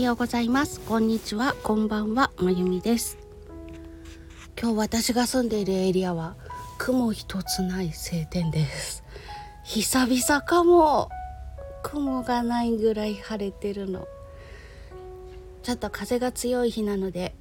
[0.00, 0.80] ようございます。
[0.80, 1.54] こんにちは。
[1.62, 2.30] こんばんは。
[2.38, 3.18] まゆみです。
[4.58, 6.36] 今日私が住んでいるエリアは
[6.78, 9.04] 雲一つない晴天です。
[9.62, 11.10] 久々かも。
[11.82, 14.08] 雲がないぐらい晴れてるの。
[15.62, 17.34] ちょっと風が強い日なので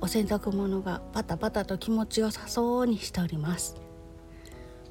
[0.00, 3.74] お洗濯物がパタパタと気持ちよさそうにしております。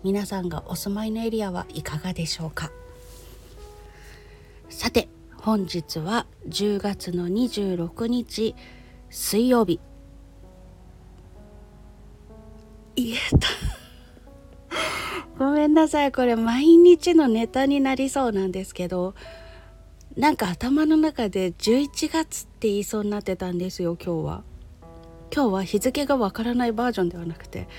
[0.03, 2.71] 皆さんがお住まいのエリアはいかがでしょうか。
[4.69, 5.07] さて
[5.41, 8.55] 本日は10月の26日
[9.09, 9.79] 水曜日。
[12.95, 13.47] 言えた。
[15.37, 16.11] ごめんなさい。
[16.11, 19.15] これ毎日のネタになりそうなんですけど。
[20.17, 24.43] なんか頭の中で11月って言いそうになってたんですよ今日は。
[25.33, 27.69] 今日は日付がわからないバージョンではなくて。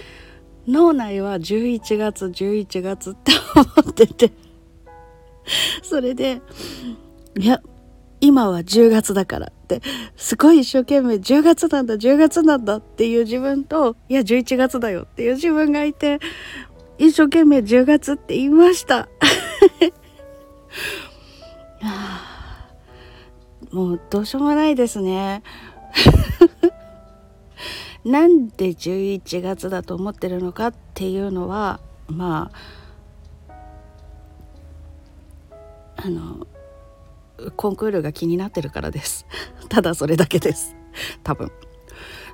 [0.66, 4.32] 脳内は11月11月って思ってて。
[5.82, 6.40] それで
[7.38, 7.62] いや
[8.20, 9.80] 今は10月だからって。
[10.16, 16.18] すごい一生懸命10月なんだ10月なんだっていう自分といや11月だよっていう自分がいて
[16.98, 19.08] 一生懸命10月って言いました。
[23.70, 25.42] もうどうしようもないですね。
[28.04, 32.50] なんで11月だと思ってるのかっていうのはま
[33.46, 33.52] あ
[35.96, 36.46] あの
[37.56, 39.26] コンクールが気になってるからです。
[39.68, 40.76] ただそれだけです。
[41.22, 41.50] 多分。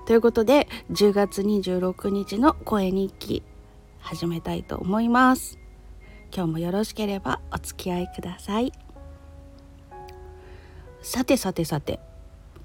[0.07, 3.43] ということで10月26日の声日記
[3.99, 5.59] 始めたいと思います。
[6.35, 8.73] 今日もよろしければお付き合いください。
[11.03, 12.01] さてさてさて。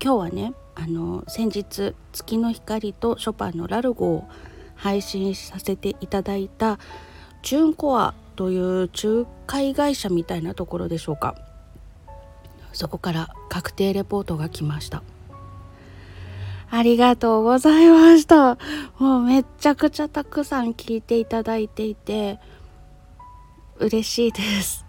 [0.03, 4.27] 今日はねあの先日「月の光」とショパンの「ラルゴ」を
[4.75, 6.79] 配信させていただいた
[7.43, 11.35] チューンコアという仲介会社みたいなところでしょうか。
[12.73, 15.03] そこから確定レポートが来ました。
[16.73, 18.57] ありがとうございました。
[18.97, 22.39] もうめっちゃくちゃたくさん聞いていただいていて
[23.77, 24.85] 嬉しいです。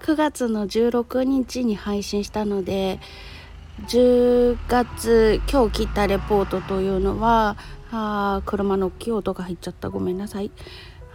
[0.00, 2.98] 9月の16日に配信したので
[3.86, 7.56] 10月今日切ったレポートというのは
[7.90, 9.90] あ車の大きい音が入っちゃった。
[9.90, 10.50] ごめんなさい。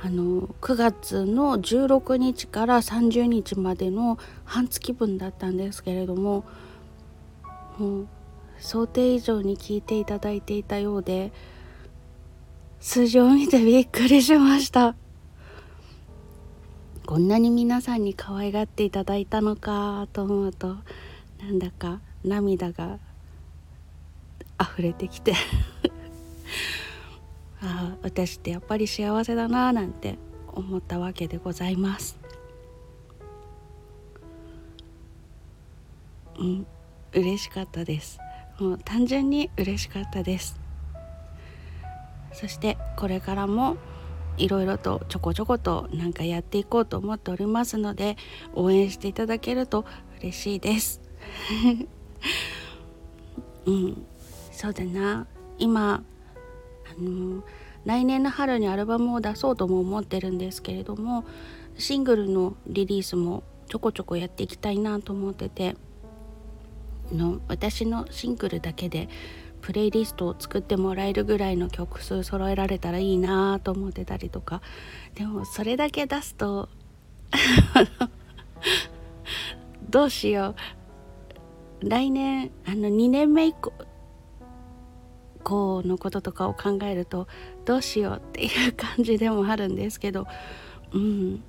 [0.02, 6.46] あの9月の16日から30日までの半月分だったんですけれども
[7.78, 8.08] もう
[8.60, 11.34] 想定以上に聞いていただいていたようで
[12.80, 14.96] 数字を見てびっくりしました。
[17.06, 20.78] こんなに皆さんに可愛がっていただいたのかと思うと
[21.42, 23.00] なんだか涙が
[24.62, 25.34] 溢れてきて。
[27.62, 30.18] ああ私ってやっぱり幸せだななんて
[30.54, 32.18] 思ったわけでございます。
[36.38, 36.68] うん
[37.14, 38.20] 嬉しかったです。
[38.60, 40.60] もう単純に嬉しかったです。
[42.34, 43.78] そしてこれからも
[44.38, 48.16] いろいろとちょこちょことなんかやっていこうと思っておりますので
[48.54, 49.86] 応援していただけると
[50.22, 51.02] 嬉しいです。
[53.66, 54.06] うん
[54.52, 55.28] そうだな。
[55.58, 56.04] 今
[57.00, 57.44] あの
[57.86, 61.26] 来年の春にアルバムを出そうとも思ってるんですけれども
[61.78, 65.76] シングルのリリースもちょこちょこやっていきたいなと思ってて
[67.12, 69.08] の私のシングルだけで
[69.62, 74.62] プレイリストを作ってもらえるぐらいの曲数揃えられたらいいなと思ってたりとか。
[75.16, 76.70] でもそれだけ出すと
[79.90, 80.56] どうしよ
[81.82, 81.90] う。
[81.90, 83.74] 来年あの2年目以降
[85.50, 87.28] こうのこととかを考えると
[87.66, 90.28] どうしようっていう感じでもあるんですけど
[90.94, 91.44] うん。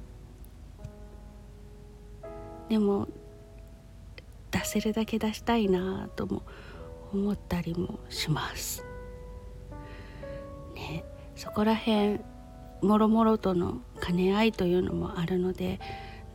[2.70, 3.08] でも
[4.50, 6.42] 出せるだけ出したいなとも
[7.12, 8.86] 思ったりもします。
[10.74, 11.04] ね。
[11.36, 12.20] そこら辺
[12.80, 15.78] もろもろとの兼ね合いというのもあるので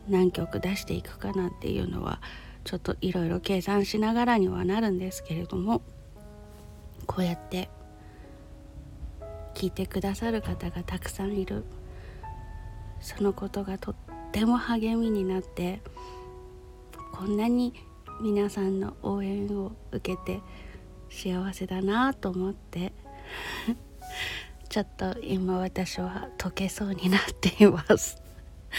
[0.08, 2.20] 何曲出していくかなっていうのは
[2.62, 5.82] ちょっといろいろ計算しながらにはなるんですけれども。
[7.06, 7.68] こうやって
[9.54, 11.64] 聞いてくださる方がたくさんいる。
[13.00, 13.94] そのことがとっ
[14.32, 15.80] ても励みになって
[17.12, 17.74] こんなに
[18.20, 20.40] 皆さんの応援を受けて
[21.10, 22.92] 幸せだなと思って
[24.68, 28.20] ちょっと今私は溶けそうになっています。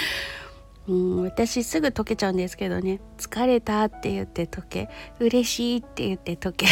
[0.88, 3.00] うん私すぐ溶けちゃうんですけどね。
[3.18, 4.90] 疲れたって言って溶け
[5.20, 6.68] 嬉しいって言って溶け。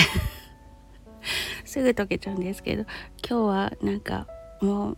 [1.76, 2.84] すぐ溶けちゃうんですけど
[3.28, 4.28] 今日はなんか
[4.62, 4.98] もう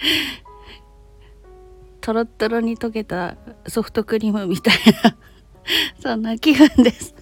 [2.00, 3.36] トロットロに溶けた
[3.66, 5.14] ソフトクリームみたいな
[6.00, 7.14] そんな気分です。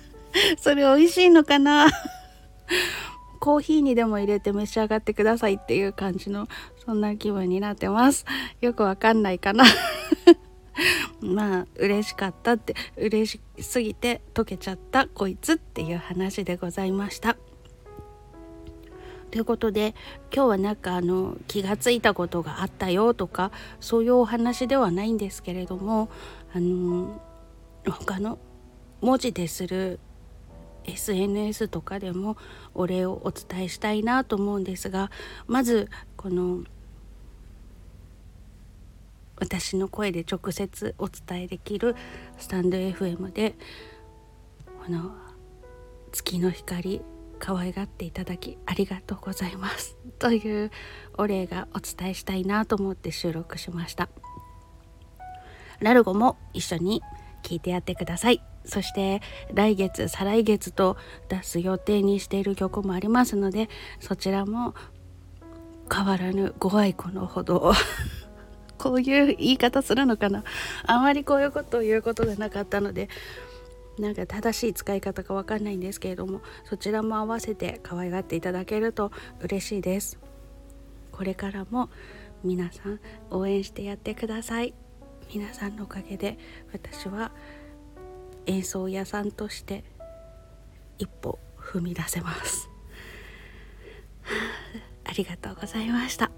[0.58, 1.88] それ美味しいのかな？
[3.40, 6.46] コーヒーにでも入れて召し上がってくださいっていう感じの
[6.84, 8.26] そんな気分になってます。
[8.60, 9.64] よくわかんないかな？
[11.20, 17.36] まあ嬉しかったって嬉しすぎて溶けちゃったこいつっていう話でございました。
[19.30, 19.94] ということで
[20.32, 23.50] 今日はなんかあの気がついたことがあったよとか
[23.80, 26.08] そういうお話ではないんですけれども
[26.54, 27.20] あの
[27.86, 28.38] 他の
[29.00, 30.00] 文字でする
[30.84, 32.36] SNS とかでも
[32.74, 35.10] お礼をお伝えしたいなと思うんですが
[35.46, 36.62] まずこの
[39.38, 41.94] 私の声で直接お伝えできる
[42.38, 43.54] スタンド FM で
[44.84, 45.12] この
[46.12, 47.02] 月の光
[47.38, 49.96] 可愛がっていただきありがとうございます。
[50.18, 50.70] という
[51.18, 54.08] お礼がお伝えしたいなと思って収録しました。
[55.80, 57.02] ラルゴも一緒に
[57.42, 58.42] 聞いてやってください。
[58.64, 59.22] そして
[59.54, 60.96] 来月再来月と
[61.28, 63.68] 出す予定にしている曲もありますので
[64.00, 64.74] そちらも
[65.92, 67.72] 変わらぬご愛顧のほど
[68.76, 70.44] こういう言い方するのかな。
[70.84, 73.08] あまりこういうことを言うことがなかったので
[73.98, 79.10] なんか正しい使い方かわかんないんですけれどもそちらも合わせて可愛がっていただけると
[79.40, 80.18] 嬉しいです。
[81.12, 81.88] これからも
[82.44, 83.00] 皆さん
[83.30, 84.74] 応援してやってください。
[85.34, 86.38] 皆さんのおかげで
[86.72, 87.32] 私は
[88.46, 89.84] 演奏屋さんとして
[90.98, 92.68] 一歩踏み出せます。
[95.04, 96.30] ありがとうございました。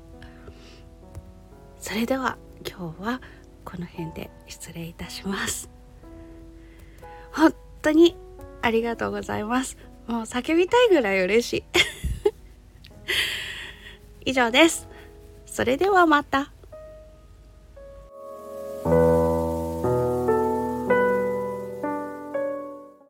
[1.79, 3.21] それでは今日は
[3.65, 5.78] この辺で失礼いたします。
[7.83, 8.17] 当に
[8.63, 9.77] ありがとうございます。
[10.07, 11.65] もう叫びたいぐらい嬉しい。
[14.31, 14.89] 以上です。
[15.47, 16.53] それではまた。